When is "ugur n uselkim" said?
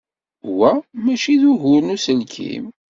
1.51-2.65